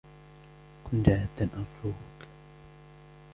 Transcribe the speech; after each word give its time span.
كُن 0.83 1.03
جادًّا 1.03 1.49
أرجوك. 1.53 2.25